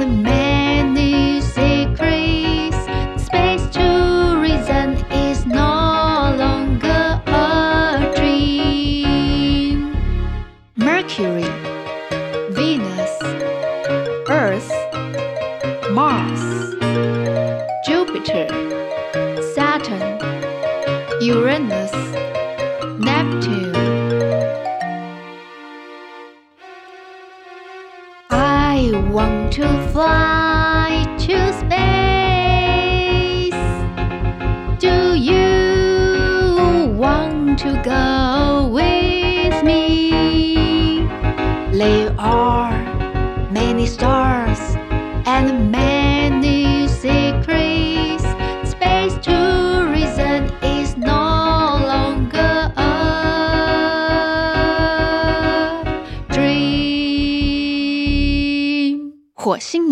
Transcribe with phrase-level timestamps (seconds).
[0.00, 0.27] and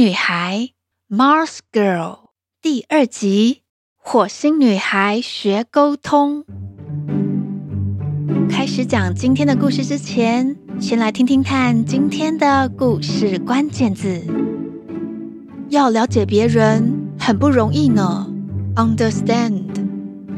[0.07, 0.69] 女孩
[1.09, 2.29] Mars Girl
[2.63, 3.63] 第二集：
[3.97, 6.45] 火星女孩学沟通。
[8.49, 14.23] 开始讲今天的故事之前，先来听听看今天的故事关键字。
[15.71, 18.33] 要了解别人很不容易呢。
[18.77, 19.65] Understand，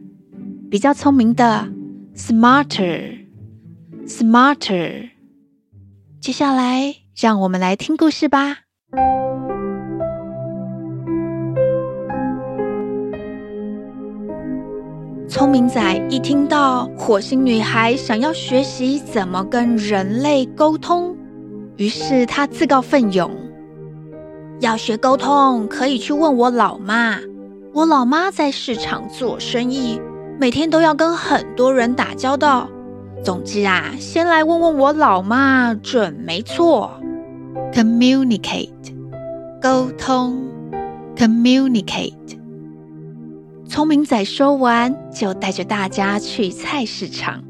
[0.71, 1.66] 比较聪明的
[2.15, 5.09] ，smarter，smarter。
[6.21, 8.59] 接下来，让我们来听故事吧。
[15.28, 21.15] 聪明仔一听到火星女孩想要学习怎么跟人类沟通，
[21.77, 23.31] 于是他自告奋勇，
[24.61, 27.19] 要学沟通可以去问我老妈。
[27.75, 30.00] 我老妈在市场做生意，
[30.41, 32.66] 每天都要跟很多人打交道。
[33.22, 36.91] 总之啊，先来问问我老妈准没错。
[37.75, 38.71] Communicate，
[39.60, 40.43] 沟通
[41.15, 42.38] ，communicate。
[43.69, 47.45] 聪明仔说完，就带着大家去菜市场。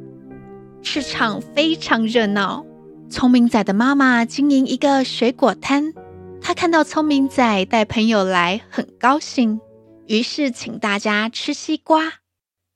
[0.83, 2.67] 市场非常热闹。
[3.09, 5.95] 聪明仔的妈妈经营一个水果摊，
[6.43, 9.61] 她看到聪明仔带朋友来，很高兴，
[10.09, 12.15] 于是请大家吃西瓜。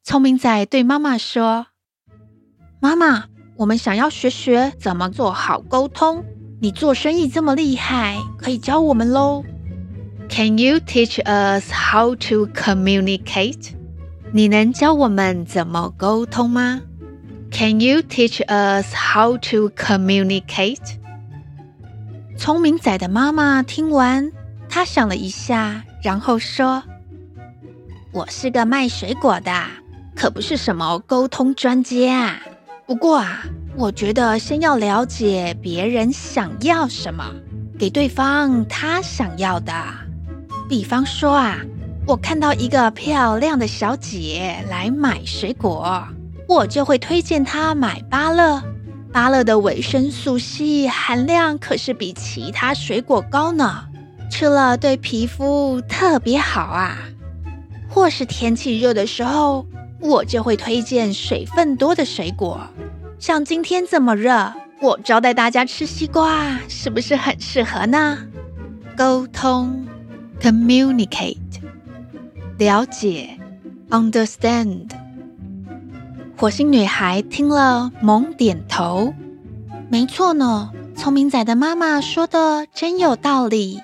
[0.05, 1.67] 聪明仔对妈妈说
[2.81, 3.25] ：“妈妈，
[3.57, 6.25] 我们想要学学怎么做好沟通。
[6.61, 9.45] 你做生意这么厉害，可以教我们喽。”
[10.35, 13.75] Can you teach us how to communicate?
[14.33, 16.81] 你能教我们怎么沟通吗
[17.51, 20.97] ？Can you teach us how to communicate?
[22.39, 24.33] 聪明仔的妈妈听完，
[24.71, 26.83] 她想了一下，然后说
[28.13, 29.53] ：“我是个卖水果的，
[30.17, 32.41] 可不是什么沟通专家啊。
[32.87, 33.43] 不过啊，
[33.77, 37.23] 我觉得先要了解别人想要什么，
[37.79, 39.75] 给对方他想要的。”
[40.73, 41.59] 比方说啊，
[42.07, 46.03] 我看到一个漂亮的小姐来买水果，
[46.49, 48.63] 我就会推荐她买芭乐。
[49.13, 53.85] 芭乐的维生素 C 含量可是比其他水果高呢，
[54.31, 56.97] 吃了对皮肤特别好啊。
[57.91, 59.67] 或是天气热的时候，
[60.01, 62.59] 我就会推荐水分多的水果，
[63.19, 68.17] 像今天这么热，我招待大家吃西瓜，是不是很适合呢？
[68.97, 69.87] 沟通。
[70.43, 71.39] Communicate，
[72.59, 73.39] 了解
[73.91, 74.91] ，understand。
[76.37, 79.15] 火星女孩听了，猛点头。
[79.89, 83.81] 没错呢，聪明仔的妈妈说的真有道理。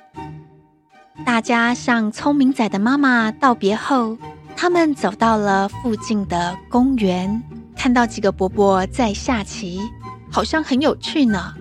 [1.25, 4.19] 大家向聪明仔的妈妈道别后，
[4.57, 7.41] 他们走到了附近的公园，
[7.77, 9.81] 看到几个伯伯在下棋，
[10.29, 11.55] 好像很有趣呢。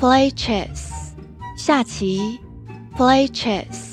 [0.00, 0.90] Play chess，
[1.56, 2.40] 下棋。
[2.96, 3.87] Play chess。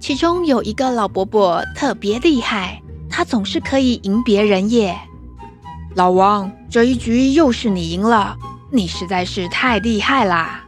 [0.00, 4.98] 其中有一个老伯伯特别厉害，他总是可以赢别人耶。
[5.94, 8.36] 老王，这一局又是你赢了，
[8.72, 10.64] 你实在是太厉害啦！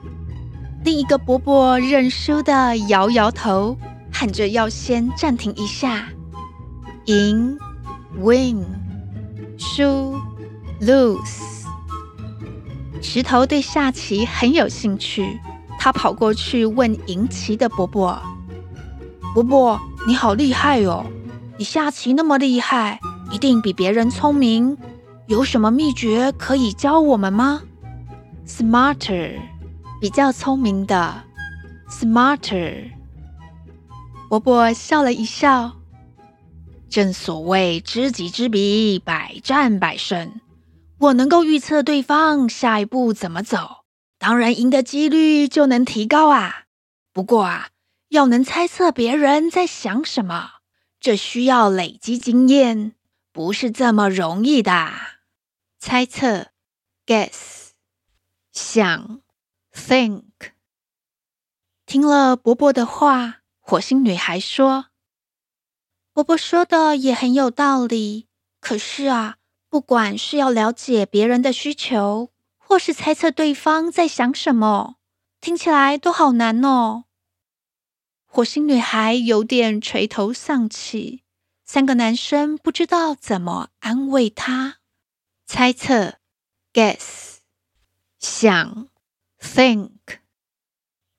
[0.85, 3.77] 另一个伯伯认输的摇摇头，
[4.13, 6.09] 喊着要先暂停一下。
[7.07, 7.57] 赢
[8.21, 8.65] ，win，
[9.57, 10.21] 输
[10.81, 11.63] ，lose。
[13.01, 15.41] 石头对下棋很有兴趣，
[15.79, 18.21] 他跑过去问赢棋的伯伯
[19.35, 21.07] ：“伯伯，你好厉害哦！
[21.57, 23.01] 你下棋那么厉害，
[23.31, 24.77] 一定比别人聪明。
[25.27, 27.63] 有什么秘诀可以教我们吗
[28.47, 29.41] ？”Smarter，
[30.03, 31.25] 比较聪明的
[31.89, 32.91] ，Smarter。
[34.29, 35.73] 伯伯笑了一笑。
[36.91, 40.41] 正所谓知己知彼，百战百胜。
[40.99, 43.85] 我能够预测对方下一步怎么走，
[44.19, 46.65] 当然赢的几率就能提高啊。
[47.15, 47.69] 不过啊，
[48.13, 50.61] 要能猜测别人在想什么，
[51.01, 52.95] 这需要累积经验，
[53.33, 54.93] 不是这么容易的。
[55.79, 56.49] 猜测
[57.07, 57.71] ，guess，
[58.53, 59.23] 想
[59.75, 60.23] ，think。
[61.87, 63.39] 听了伯伯的话。
[63.65, 64.87] 火星女孩说
[66.13, 68.29] ：“伯伯说的也很有道理。
[68.61, 69.37] 可是啊，
[69.71, 74.97] 不管是要了解别人的需求，或是猜测对方在想什么，
[75.41, 77.05] 听起来都好难哦。”
[78.35, 81.23] 火星女孩有点垂头丧气。
[81.67, 84.79] 三个男生不知道怎么安慰她。
[85.45, 86.15] 猜测
[86.73, 87.41] ，guess，
[88.19, 88.89] 想
[89.39, 89.91] ，think。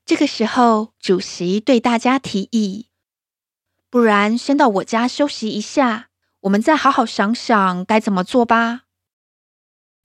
[0.04, 2.88] 这个时候，主席对大家提议
[3.92, 6.08] ：“不然先到我家休息一下，
[6.40, 8.86] 我们再好好想想该怎么做吧。”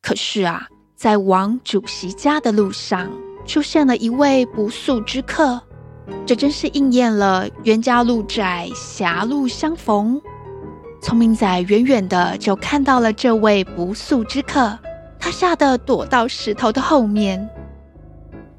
[0.02, 3.10] 可是啊，在往主席家的路上，
[3.46, 5.66] 出现了一位不速之客，
[6.26, 10.20] 这真是应验了“冤家路窄，狭路相逢”。
[11.00, 14.78] 聪明仔远远的就看到了这位不速之客，
[15.18, 17.48] 他吓得躲到石头的后面。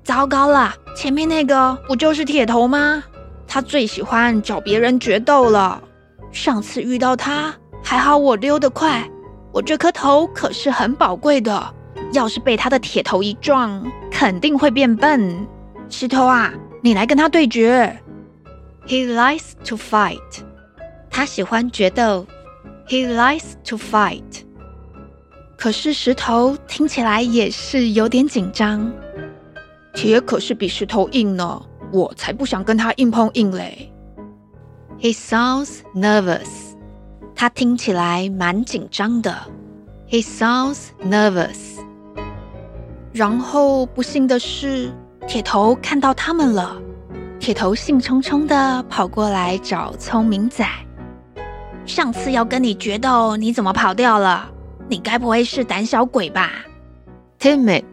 [0.04, 3.04] 糟糕了，前面那个不就是铁头吗？
[3.48, 5.82] 他最喜欢找别人决斗了。
[6.32, 7.54] 上次遇到他，
[7.84, 9.08] 还好我溜得快，
[9.52, 11.74] 我这颗头可是很宝贵的，
[12.14, 15.48] 要是被他的铁头一撞，肯定会变笨。
[15.90, 18.02] 石头啊，你来跟他对决。
[18.88, 20.44] He likes to fight。
[21.10, 22.26] 他喜欢决斗。
[22.88, 24.44] He likes to fight。
[25.58, 28.92] 可是石头听起来也是有点紧张。
[29.94, 31.62] 铁可是比石头硬呢，
[31.92, 33.92] 我才不想跟他硬碰硬嘞。
[35.00, 36.48] He sounds nervous。
[37.36, 39.36] 他听起来蛮紧张的。
[40.10, 41.80] He sounds nervous。
[43.12, 44.92] 然后不幸的是，
[45.30, 46.76] 铁头看到他们了。
[47.40, 50.68] 铁头兴冲冲的跑过来找聪明仔。
[51.86, 54.50] 上次要跟你决斗，你怎么跑掉了？
[54.88, 56.50] 你该不会是胆小鬼吧
[57.40, 57.84] ？Timid，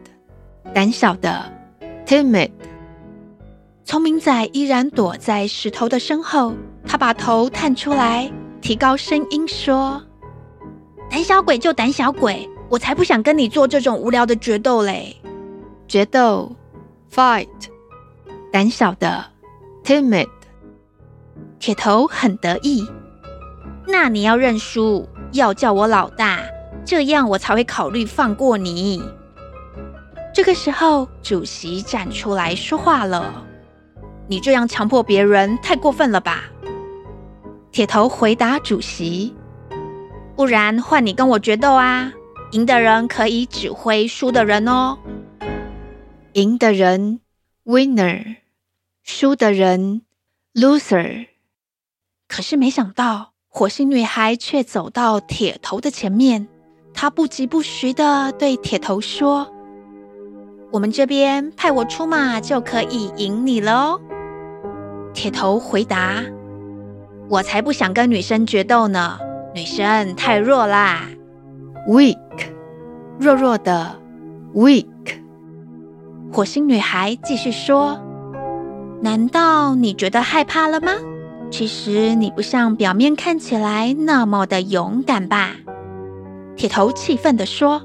[0.73, 1.45] 胆小的。
[2.07, 2.49] Timid，
[3.85, 6.55] 聪明仔依然躲在石头的身后。
[6.87, 8.31] 他把头探出来，
[8.61, 10.01] 提高声音说
[11.07, 15.15] ：“胆小鬼就胆小鬼，我才不想跟你做这种无聊的决斗嘞！”
[15.87, 16.51] 决斗
[17.17, 17.47] ，fight，
[18.51, 19.25] 胆小的
[19.83, 20.29] ，timid。
[21.57, 22.87] 铁头很得意。
[23.87, 26.41] 那你要认输，要叫我老大，
[26.85, 29.03] 这样我才会考虑放过你。
[30.31, 33.43] 这个时候，主席站出来说话了
[34.29, 36.43] ：“你这样强迫别人，太过分了吧？”
[37.73, 39.35] 铁头回答主席
[40.37, 42.13] ：“不然换你跟我决斗啊！
[42.51, 44.95] 赢的人可以指挥输的人哦。
[46.37, 47.21] 赢的人
[47.65, 48.35] ，winner；
[49.01, 50.03] 输的人
[50.53, 51.29] ，loser。
[52.27, 56.47] 可是没想到，火星女孩却走到铁头的前面，
[56.93, 59.51] 她不疾不徐地对铁头说。
[60.71, 64.01] 我们这边派我出马就可以赢你了哦。
[65.15, 66.23] 铁头回答
[67.31, 69.17] ：“我才不想跟女生决斗呢，
[69.55, 71.09] 女生太弱啦
[71.87, 72.19] ，weak，
[73.19, 73.99] 弱弱的
[74.53, 74.85] ，weak。”
[76.31, 77.99] 火星女孩继续说
[79.01, 80.91] ：“难道你觉得害怕了吗？
[81.49, 85.51] 其实你不像表面看起来那么的勇敢吧？”
[86.57, 87.81] 铁头气愤地说：“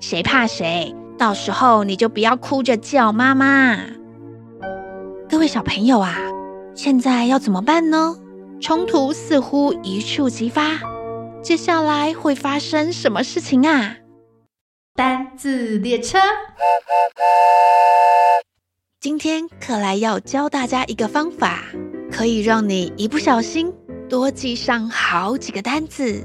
[0.00, 3.78] 谁怕谁？”到时候你就不要哭着叫妈妈。
[5.30, 6.16] 各位小朋友啊，
[6.74, 8.16] 现在要怎么办呢？
[8.60, 10.80] 冲突似乎一触即发，
[11.40, 13.96] 接下来会发生什么事情啊？
[14.96, 16.18] 单字列车，
[19.00, 21.64] 今天克莱要教大家一个方法，
[22.12, 23.74] 可以让你一不小心
[24.08, 26.24] 多记上好几个单字。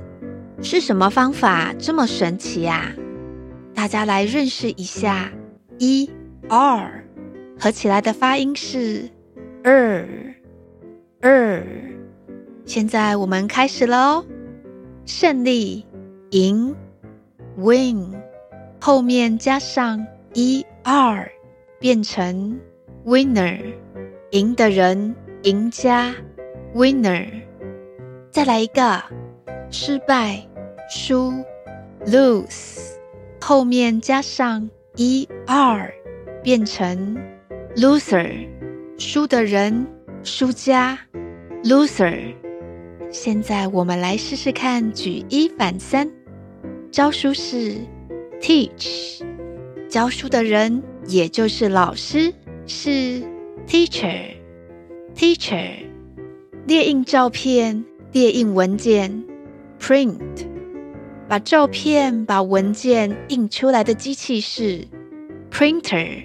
[0.61, 2.93] 是什么方法这么神奇呀？
[3.73, 5.31] 大家来认识一下
[5.79, 6.07] ，e
[6.47, 7.03] r
[7.59, 9.09] 合起来的发音是
[9.63, 10.35] er
[11.21, 11.63] er。
[12.65, 14.23] 现在我们开始喽。
[15.07, 15.87] 胜利，
[16.29, 16.75] 赢
[17.57, 18.13] ，win，
[18.79, 21.29] 后面加上 er，
[21.79, 22.57] 变成
[23.05, 23.59] winner，
[24.31, 26.15] 赢的人，赢家
[26.73, 27.27] ，winner。
[28.31, 29.03] 再来一个，
[29.69, 30.41] 失败，
[30.89, 31.33] 输
[32.05, 32.93] ，lose，
[33.41, 35.91] 后面加上 er，
[36.41, 37.17] 变成
[37.75, 38.47] loser，
[38.97, 39.85] 输的人，
[40.23, 40.97] 输家
[41.63, 42.33] ，loser。
[43.11, 46.09] 现在我们来试试看，举一反三。
[46.91, 47.75] 招数是
[48.41, 49.21] teach，
[49.87, 52.33] 教书的人也就是老师
[52.65, 53.21] 是
[53.67, 54.33] teacher。
[55.15, 55.69] teacher，
[56.65, 59.25] 列印照片、列印文件
[59.79, 60.19] print，
[61.27, 64.87] 把照片、把文件印出来的机器是
[65.51, 66.23] printer，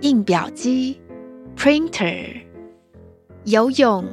[0.00, 1.00] 印表机
[1.56, 2.42] printer。
[3.44, 4.04] 游泳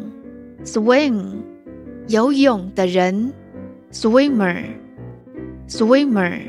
[0.64, 1.42] swim。
[2.08, 3.32] 游泳的人
[3.94, 6.40] ，swimmer，swimmer；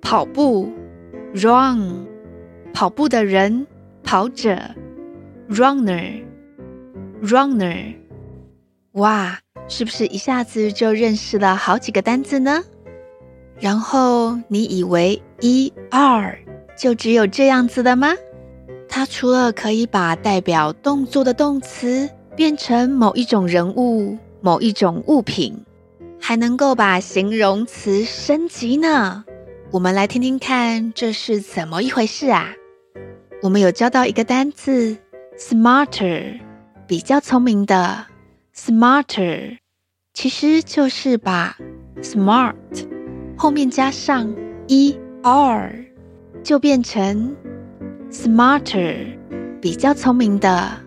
[0.00, 0.72] 跑步
[1.34, 2.06] ，run；
[2.72, 3.66] 跑步的人，
[4.02, 4.56] 跑者
[5.50, 7.94] ，runner，runner。
[8.92, 12.62] 哇，是不是一下子就认识了好几个单字呢？
[13.58, 16.38] 然后你以为 er
[16.76, 18.14] 就只有这样子的吗？
[18.88, 24.16] 它除了可以把代表动作的动词变成某一种人物。
[24.40, 25.64] 某一种物品，
[26.20, 29.24] 还能够把形容词升级呢。
[29.70, 32.54] 我们来听听看，这是怎么一回事啊？
[33.42, 34.96] 我们有教到一个单字
[35.36, 36.40] ，smarter，
[36.86, 38.06] 比较聪明的
[38.56, 39.58] ，smarter，
[40.14, 41.54] 其实就是把
[42.00, 42.54] smart
[43.36, 44.34] 后面加上
[44.68, 45.84] er，
[46.42, 47.36] 就变成
[48.10, 49.18] smarter，
[49.60, 50.78] 比较聪明的。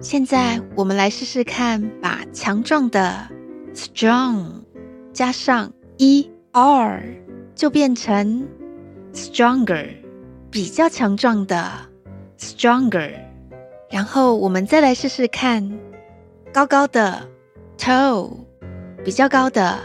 [0.00, 3.28] 现在我们来试试看，把强壮的
[3.74, 4.46] strong
[5.12, 7.02] 加上 er，
[7.54, 8.48] 就变成
[9.12, 9.86] stronger，
[10.50, 11.70] 比较强壮的
[12.38, 13.12] stronger。
[13.90, 15.78] 然后我们再来试试看，
[16.52, 17.28] 高高的
[17.78, 18.32] tall，
[19.04, 19.78] 比较高的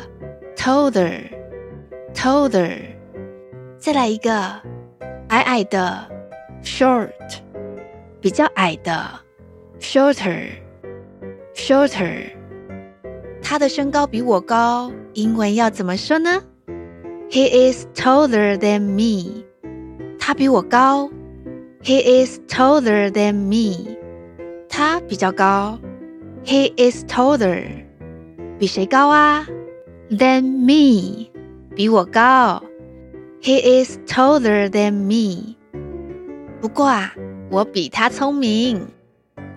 [0.56, 2.80] taller，taller。
[3.78, 4.32] 再来一个
[5.30, 6.10] 矮矮的
[6.64, 7.12] short，
[8.20, 9.08] 比较矮的。
[9.80, 10.50] Shorter,
[11.56, 12.32] shorter，
[13.42, 16.44] 他的身高比我高，英文要怎么说呢
[17.31, 19.45] ？He is taller than me。
[20.19, 21.11] 他比我高。
[21.83, 23.97] He is taller than me。
[24.69, 25.79] 他比较高。
[26.45, 27.65] He is taller。
[28.59, 29.47] 比谁高啊？
[30.11, 31.31] Than me。
[31.75, 32.63] 比我高。
[33.43, 35.57] He is taller than me。
[36.61, 37.15] 不过啊，
[37.51, 38.87] 我比他聪明。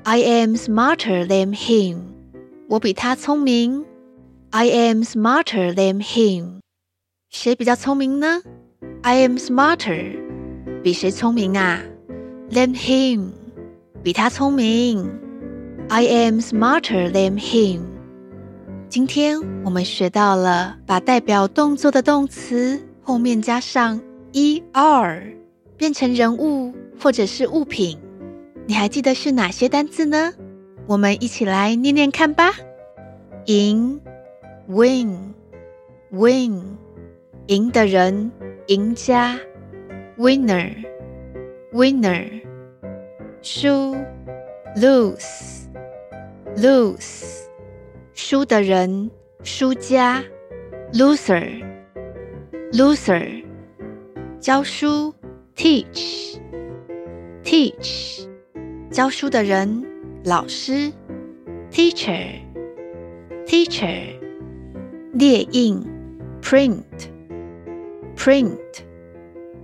[0.04, 2.00] I am smarter than him。
[2.68, 3.86] 我比他聪明。
[4.50, 6.60] I am smarter than him。
[7.33, 8.43] 谁比较聪明呢
[9.01, 10.19] ？I am smarter。
[10.83, 11.81] 比谁聪明啊
[12.51, 13.31] ？Than him。
[14.03, 15.11] 比他聪明。
[15.89, 17.81] I am smarter than him。
[18.91, 23.99] 今天我们学到了把代表动作的动词后面加上
[24.35, 25.35] er，
[25.79, 27.99] 变成人物或者是物品。
[28.67, 30.35] 你还记得是哪些单字呢？
[30.87, 32.53] 我们一起来念念看吧。
[33.47, 33.99] 赢
[34.69, 36.61] ，win，win，
[37.47, 38.31] 赢的人，
[38.69, 39.37] 赢家
[40.17, 42.41] ，winner，winner。
[43.43, 43.97] 输
[44.77, 45.65] ，lose，lose，
[48.15, 49.11] 输的人，
[49.43, 50.23] 输家
[50.93, 53.43] ，loser，loser。
[54.39, 55.13] 教书
[55.57, 58.29] ，teach，teach。
[58.91, 59.85] 教书的人，
[60.25, 60.93] 老师
[61.73, 64.21] ，teacher，teacher，
[65.13, 65.85] 列印
[66.41, 67.11] ，print
[68.25, 68.57] Print，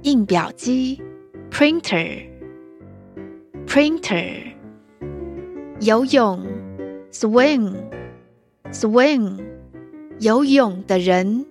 [0.03, 1.01] 印表机
[1.49, 4.43] ，printer，printer，
[5.79, 6.45] 游泳
[7.13, 9.39] ，swim，swim，
[10.19, 11.47] 游泳的人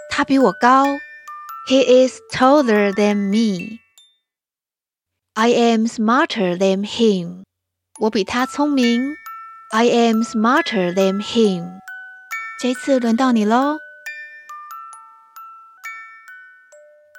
[0.09, 0.85] 他比我高。
[1.69, 3.79] He is taller than me.
[5.35, 7.43] I am smarter than him.
[8.00, 9.14] 我比他聪明。
[9.70, 11.78] I am smarter than him.
[12.60, 13.78] 这次轮到你喽。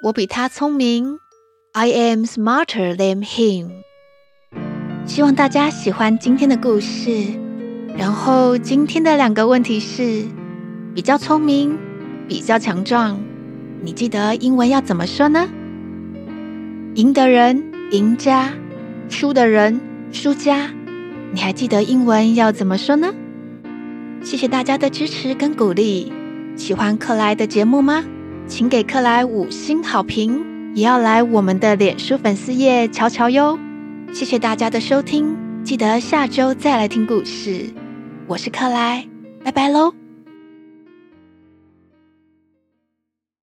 [0.04, 1.20] 我比他聪明。
[1.72, 3.72] I am smarter than him.
[5.06, 7.26] 希望大家喜欢今天的故事。
[7.98, 10.26] 然后今天的两个问题是：
[10.94, 11.78] 比较聪明，
[12.28, 13.18] 比较强壮。
[13.82, 15.48] 你记得英文要怎么说呢？
[16.96, 18.50] 赢的人，赢家；
[19.10, 19.80] 输的人，
[20.16, 20.72] 输家。
[21.32, 23.14] 你还记得英文要怎么说呢？
[24.24, 26.12] 谢谢大家的支持跟鼓励。
[26.56, 28.04] 喜欢克莱的节目吗？
[28.48, 33.60] 请给克莱五星好评，也要来我们的脸书粉丝页瞧瞧哟。
[34.14, 37.70] 谢谢大家的收听，记得下周再来听故事。
[38.28, 39.06] 我是克莱，
[39.44, 40.05] 拜拜喽。